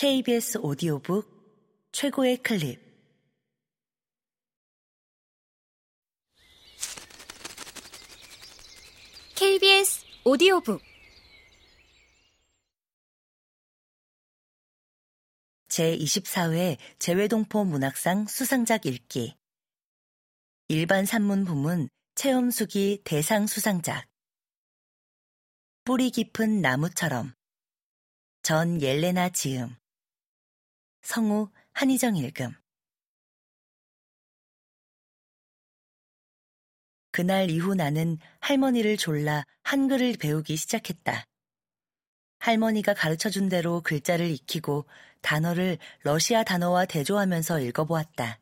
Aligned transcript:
KBS 0.00 0.58
오디오북 0.58 1.90
최고의 1.90 2.36
클립. 2.36 2.80
KBS 9.34 10.04
오디오북. 10.24 10.80
제24회 15.66 16.76
재외동포 17.00 17.64
문학상 17.64 18.28
수상작 18.28 18.86
읽기. 18.86 19.34
일반 20.68 21.06
산문 21.06 21.44
부문 21.44 21.88
체험수기 22.14 23.02
대상 23.02 23.48
수상작. 23.48 24.06
뿌리 25.82 26.12
깊은 26.12 26.62
나무처럼. 26.62 27.34
전 28.44 28.80
옐레나 28.80 29.30
지음 29.30 29.76
성우 31.08 31.48
한희정 31.72 32.18
읽음 32.18 32.52
그날 37.10 37.48
이후 37.48 37.74
나는 37.74 38.18
할머니를 38.40 38.98
졸라 38.98 39.42
한글을 39.62 40.16
배우기 40.20 40.56
시작했다. 40.56 41.24
할머니가 42.40 42.92
가르쳐 42.92 43.30
준 43.30 43.48
대로 43.48 43.80
글자를 43.80 44.28
익히고 44.28 44.84
단어를 45.22 45.78
러시아 46.02 46.44
단어와 46.44 46.84
대조하면서 46.84 47.60
읽어보았다. 47.60 48.38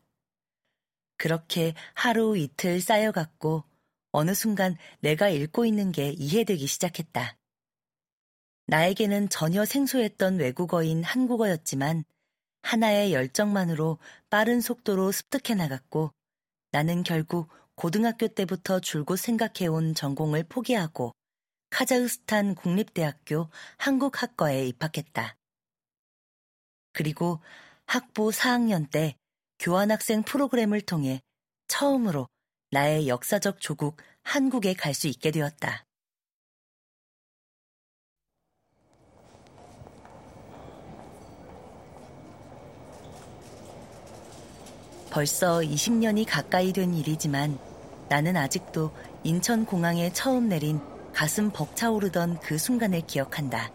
그렇게 1.18 1.72
하루 1.94 2.36
이틀 2.36 2.80
쌓여갔고 2.80 3.62
어느 4.10 4.34
순간 4.34 4.76
내가 4.98 5.28
읽고 5.28 5.66
있는 5.66 5.92
게 5.92 6.08
이해되기 6.18 6.66
시작했다. 6.66 7.38
나에게는 8.66 9.28
전혀 9.28 9.64
생소했던 9.64 10.40
외국어인 10.40 11.04
한국어였지만 11.04 12.04
하나의 12.66 13.14
열정만으로 13.14 13.98
빠른 14.28 14.60
속도로 14.60 15.12
습득해 15.12 15.54
나갔고 15.54 16.10
나는 16.72 17.04
결국 17.04 17.48
고등학교 17.76 18.26
때부터 18.26 18.80
줄곧 18.80 19.16
생각해온 19.16 19.94
전공을 19.94 20.44
포기하고 20.48 21.12
카자흐스탄 21.70 22.56
국립대학교 22.56 23.48
한국학과에 23.78 24.66
입학했다. 24.66 25.36
그리고 26.92 27.40
학부 27.86 28.30
4학년 28.30 28.90
때 28.90 29.16
교환학생 29.60 30.24
프로그램을 30.24 30.80
통해 30.80 31.20
처음으로 31.68 32.26
나의 32.72 33.06
역사적 33.06 33.60
조국 33.60 33.96
한국에 34.24 34.74
갈 34.74 34.92
수 34.92 35.06
있게 35.06 35.30
되었다. 35.30 35.85
벌써 45.16 45.60
20년이 45.60 46.26
가까이 46.28 46.74
된 46.74 46.92
일이지만 46.92 47.58
나는 48.10 48.36
아직도 48.36 48.94
인천공항에 49.24 50.12
처음 50.12 50.50
내린 50.50 50.78
가슴 51.14 51.50
벅차오르던 51.50 52.40
그 52.40 52.58
순간을 52.58 53.00
기억한다. 53.06 53.72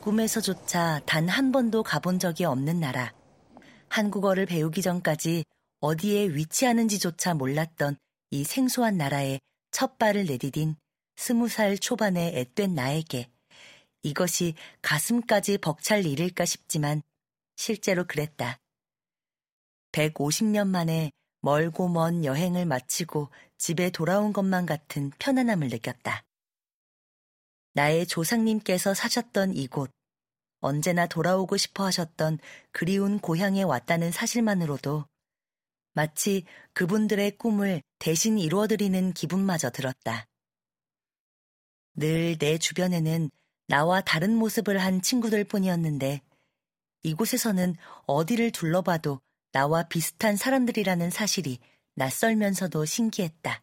꿈에서조차 0.00 1.02
단 1.04 1.28
한 1.28 1.52
번도 1.52 1.82
가본 1.82 2.18
적이 2.18 2.46
없는 2.46 2.80
나라. 2.80 3.12
한국어를 3.90 4.46
배우기 4.46 4.80
전까지 4.80 5.44
어디에 5.80 6.28
위치하는지조차 6.28 7.34
몰랐던 7.34 7.98
이 8.30 8.42
생소한 8.42 8.96
나라에 8.96 9.38
첫 9.70 9.98
발을 9.98 10.24
내디딘 10.24 10.76
스무 11.16 11.46
살 11.46 11.76
초반의 11.76 12.38
앳된 12.38 12.74
나에게 12.74 13.28
이것이 14.02 14.54
가슴까지 14.80 15.58
벅찰 15.58 16.06
일일까 16.06 16.46
싶지만 16.46 17.02
실제로 17.56 18.06
그랬다. 18.06 18.60
150년 19.96 20.68
만에 20.68 21.10
멀고 21.40 21.88
먼 21.88 22.24
여행을 22.24 22.66
마치고 22.66 23.30
집에 23.56 23.88
돌아온 23.90 24.32
것만 24.32 24.66
같은 24.66 25.10
편안함을 25.18 25.68
느꼈다. 25.68 26.22
나의 27.72 28.06
조상님께서 28.06 28.92
사셨던 28.94 29.54
이곳, 29.54 29.90
언제나 30.60 31.06
돌아오고 31.06 31.56
싶어 31.56 31.84
하셨던 31.84 32.38
그리운 32.72 33.18
고향에 33.18 33.62
왔다는 33.62 34.10
사실만으로도 34.10 35.06
마치 35.94 36.44
그분들의 36.74 37.38
꿈을 37.38 37.82
대신 37.98 38.38
이루어드리는 38.38 39.12
기분마저 39.14 39.70
들었다. 39.70 40.26
늘 41.94 42.36
내 42.38 42.58
주변에는 42.58 43.30
나와 43.68 44.02
다른 44.02 44.34
모습을 44.36 44.78
한 44.78 45.00
친구들 45.00 45.44
뿐이었는데 45.44 46.20
이곳에서는 47.02 47.74
어디를 48.06 48.52
둘러봐도 48.52 49.20
나와 49.56 49.84
비슷한 49.84 50.36
사람들이라는 50.36 51.08
사실이 51.08 51.60
낯설면서도 51.94 52.84
신기했다. 52.84 53.62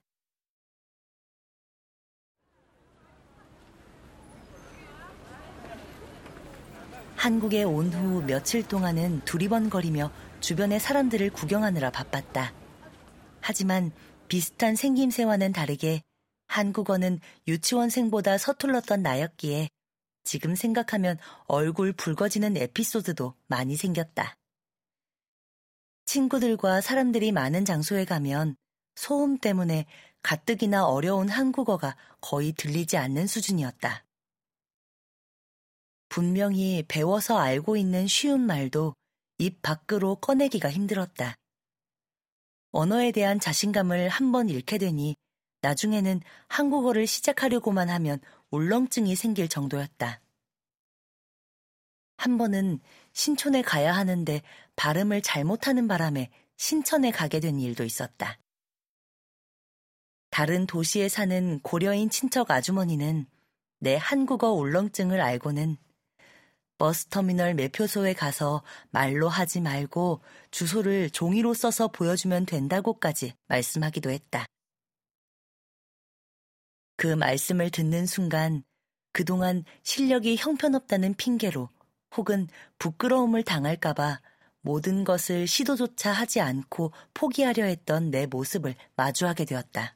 한국에 7.16 7.62
온 7.62 7.94
후 7.94 8.24
며칠 8.26 8.68
동안은 8.68 9.22
두리번거리며 9.26 10.12
주변의 10.40 10.80
사람들을 10.80 11.30
구경하느라 11.30 11.92
바빴다. 11.92 12.56
하지만 13.40 13.92
비슷한 14.28 14.76
생김새와는 14.76 15.52
다르게 15.52 16.02
한국어는 16.48 17.20
유치원생보다 17.48 18.40
서툴렀던 18.40 19.04
나였기에 19.04 19.70
지금 20.24 20.56
생각하면 20.56 21.20
얼굴 21.46 21.94
붉어지는 21.94 22.58
에피소드도 22.58 23.36
많이 23.46 23.76
생겼다. 23.76 24.34
친구들과 26.14 26.80
사람들이 26.80 27.32
많은 27.32 27.66
장소에 27.66 28.06
가면 28.06 28.56
소음 28.94 29.40
때문에 29.40 29.88
가뜩이나 30.22 30.86
어려운 30.86 31.28
한국어가 31.28 31.98
거의 32.22 32.52
들리지 32.52 32.98
않는 32.98 33.26
수준이었다. 33.26 34.06
분명히 36.10 36.86
배워서 36.88 37.40
알고 37.40 37.78
있는 37.78 38.06
쉬운 38.06 38.42
말도 38.42 38.94
입 39.40 39.64
밖으로 39.64 40.18
꺼내기가 40.18 40.70
힘들었다. 40.70 41.34
언어에 42.74 43.12
대한 43.12 43.40
자신감을 43.40 44.10
한번 44.10 44.50
잃게 44.50 44.78
되니 44.78 45.16
나중에는 45.62 46.22
한국어를 46.48 47.08
시작하려고만 47.08 47.90
하면 47.90 48.20
울렁증이 48.52 49.16
생길 49.16 49.50
정도였다. 49.50 50.22
한 52.18 52.38
번은 52.38 52.80
신촌에 53.14 53.62
가야 53.62 53.94
하는데 53.94 54.42
발음을 54.76 55.22
잘못하는 55.22 55.88
바람에 55.88 56.30
신천에 56.58 57.12
가게 57.12 57.40
된 57.40 57.60
일도 57.60 57.84
있었다. 57.84 58.40
다른 60.30 60.66
도시에 60.66 61.10
사는 61.10 61.60
고려인 61.60 62.10
친척 62.10 62.50
아주머니는 62.50 63.28
내 63.80 63.96
한국어 63.96 64.52
울렁증을 64.52 65.22
알고는 65.22 65.78
버스터미널 66.80 67.54
매표소에 67.54 68.14
가서 68.14 68.64
말로 68.90 69.30
하지 69.30 69.62
말고 69.62 70.22
주소를 70.52 71.12
종이로 71.12 71.54
써서 71.54 71.88
보여주면 71.88 72.46
된다고까지 72.46 73.34
말씀하기도 73.48 74.10
했다. 74.10 74.46
그 76.98 77.08
말씀을 77.08 77.70
듣는 77.70 78.06
순간 78.06 78.64
그동안 79.12 79.64
실력이 79.84 80.36
형편없다는 80.38 81.14
핑계로 81.14 81.70
혹은 82.16 82.48
부끄러움을 82.80 83.44
당할까봐 83.44 84.22
모든 84.62 85.04
것을 85.04 85.46
시도조차 85.46 86.12
하지 86.12 86.40
않고 86.40 86.92
포기하려 87.14 87.66
했던 87.66 88.12
내 88.12 88.26
모습을 88.26 88.76
마주하게 88.96 89.46
되었다. 89.46 89.96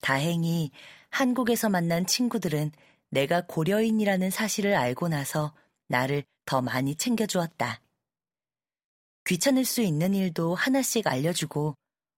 다행히 0.00 0.70
한국에서 1.10 1.68
만난 1.68 2.06
친구들은 2.06 2.72
내가 3.10 3.42
고려인이라는 3.46 4.30
사실을 4.30 4.74
알고 4.74 5.08
나서 5.08 5.52
나를 5.88 6.22
더 6.46 6.62
많이 6.62 6.94
챙겨주었다. 6.94 7.80
귀찮을 9.26 9.64
수 9.64 9.82
있는 9.82 10.14
일도 10.14 10.54
하나씩 10.54 11.06
알려주고 11.06 11.74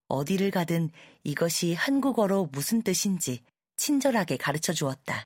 어디를 0.08 0.50
가든 0.50 0.90
이것이 1.24 1.74
한국어로 1.74 2.50
무슨 2.52 2.82
뜻인지 2.82 3.42
친절하게 3.76 4.36
가르쳐 4.36 4.72
주었다. 4.72 5.24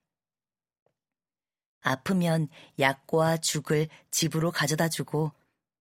아프면 1.86 2.48
약과 2.80 3.36
죽을 3.36 3.86
집으로 4.10 4.50
가져다 4.50 4.88
주고 4.88 5.30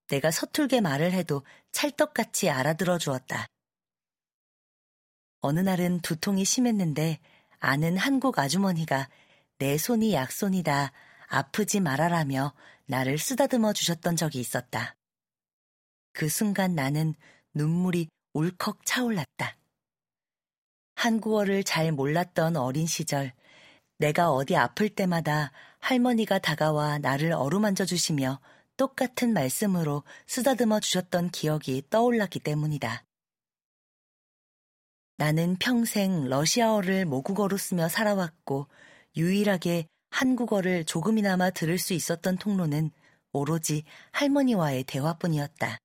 내가 0.07 0.29
서툴게 0.29 0.79
말을 0.79 1.11
해도 1.13 1.43
찰떡같이 1.71 2.51
알아들어 2.51 2.99
주었다. 2.99 3.47
어느 5.41 5.59
날은 5.61 6.01
두통이 6.01 6.45
심했는데 6.45 7.19
아는 7.57 7.97
한국 7.97 8.37
아주머니가 8.37 9.09
내 9.57 9.79
손이 9.79 10.13
약손이다 10.13 10.91
아프지 11.27 11.79
말아라며 11.79 12.53
나를 12.85 13.17
쓰다듬어 13.17 13.73
주셨던 13.73 14.15
적이 14.15 14.41
있었다. 14.41 14.95
그 16.13 16.29
순간 16.29 16.75
나는 16.75 17.15
눈물이 17.55 18.09
울컥 18.33 18.85
차올랐다. 18.85 19.57
한국어를 20.93 21.63
잘 21.63 21.91
몰랐던 21.91 22.57
어린 22.57 22.85
시절 22.85 23.33
내가 23.97 24.31
어디 24.31 24.55
아플 24.55 24.89
때마다 24.89 25.51
할머니가 25.85 26.39
다가와 26.39 26.97
나를 26.97 27.31
어루만져 27.31 27.85
주시며 27.85 28.39
똑같은 28.75 29.33
말씀으로 29.33 30.01
쓰다듬어 30.25 30.79
주셨던 30.79 31.29
기억이 31.29 31.83
떠올랐기 31.91 32.39
때문이다. 32.39 33.03
나는 35.17 35.57
평생 35.57 36.27
러시아어를 36.27 37.05
모국어로 37.05 37.57
쓰며 37.57 37.87
살아왔고 37.87 38.67
유일하게 39.15 39.87
한국어를 40.09 40.85
조금이나마 40.85 41.51
들을 41.51 41.77
수 41.77 41.93
있었던 41.93 42.37
통로는 42.37 42.89
오로지 43.31 43.83
할머니와의 44.11 44.85
대화뿐이었다. 44.85 45.77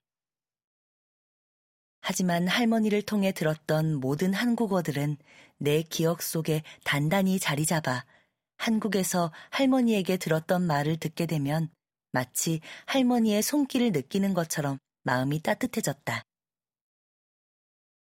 하지만 2.01 2.49
할머니를 2.49 3.03
통해 3.03 3.33
들었던 3.33 3.97
모든 3.97 4.33
한국어들은 4.33 5.19
내 5.59 5.83
기억 5.83 6.23
속에 6.23 6.63
단단히 6.85 7.39
자리 7.39 7.67
잡아 7.67 8.07
한국에서 8.61 9.33
할머니에게 9.51 10.19
들었던 10.19 10.67
말을 10.67 10.99
듣게 10.99 11.25
되면 11.25 11.71
마치 12.13 12.61
할머니의 12.87 13.43
손길을 13.43 13.91
느끼는 13.93 14.35
것처럼 14.35 14.79
마음이 15.03 15.41
따뜻해졌다. 15.41 16.23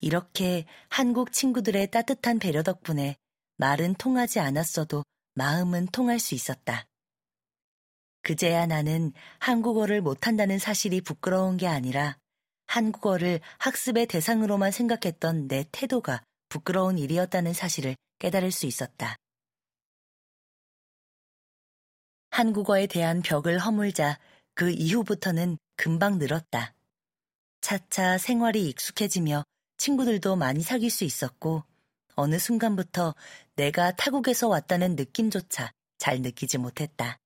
이렇게 0.01 0.66
한국 0.90 1.31
친구들의 1.31 1.90
따뜻한 1.92 2.40
배려 2.40 2.62
덕분에 2.62 3.16
말은 3.56 3.95
통하지 3.95 4.42
않았어도 4.42 5.06
마음은 5.36 5.88
통할 5.88 6.19
수 6.19 6.36
있었다. 6.36 6.86
그제야 8.22 8.66
나는 8.66 9.13
한국어를 9.39 10.01
못한다는 10.01 10.60
사실이 10.60 11.01
부끄러운 11.01 11.56
게 11.56 11.68
아니라 11.68 12.18
한국어를 12.68 13.39
학습의 13.60 14.07
대상으로만 14.07 14.72
생각했던 14.72 15.48
내 15.48 15.66
태도가 15.72 16.22
부끄러운 16.50 16.98
일이었다는 16.98 17.54
사실을 17.54 17.96
깨달을 18.19 18.51
수 18.51 18.66
있었다. 18.66 19.16
한국어에 22.33 22.88
대한 22.88 23.21
벽을 23.21 23.59
허물자 23.59 24.18
그 24.56 24.71
이후부터는 24.71 25.59
금방 25.75 26.18
늘었다. 26.18 26.74
차차 27.62 28.18
생활이 28.18 28.68
익숙해지며 28.69 29.44
친구들도 29.77 30.35
많이 30.35 30.63
사귈 30.63 30.89
수 30.89 31.03
있었고 31.03 31.63
어느 32.15 32.39
순간부터 32.39 33.13
내가 33.56 33.91
타국에서 33.91 34.47
왔다는 34.47 34.95
느낌조차 34.95 35.71
잘 36.00 36.21
느끼지 36.21 36.57
못했다. 36.57 37.19